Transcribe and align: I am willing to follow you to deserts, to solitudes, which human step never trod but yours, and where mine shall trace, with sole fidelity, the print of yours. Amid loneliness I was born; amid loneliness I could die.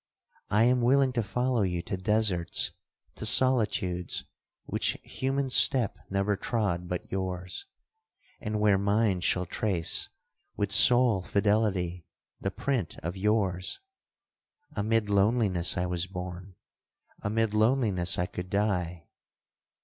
I 0.49 0.63
am 0.63 0.81
willing 0.81 1.13
to 1.13 1.21
follow 1.21 1.61
you 1.61 1.83
to 1.83 1.95
deserts, 1.95 2.71
to 3.13 3.23
solitudes, 3.23 4.25
which 4.65 4.97
human 5.03 5.51
step 5.51 5.95
never 6.09 6.35
trod 6.35 6.87
but 6.87 7.11
yours, 7.11 7.67
and 8.39 8.59
where 8.59 8.79
mine 8.79 9.21
shall 9.21 9.45
trace, 9.45 10.09
with 10.57 10.71
sole 10.71 11.21
fidelity, 11.21 12.07
the 12.39 12.49
print 12.49 12.97
of 13.03 13.15
yours. 13.15 13.79
Amid 14.71 15.07
loneliness 15.07 15.77
I 15.77 15.85
was 15.85 16.07
born; 16.07 16.55
amid 17.21 17.53
loneliness 17.53 18.17
I 18.17 18.25
could 18.25 18.49
die. 18.49 19.05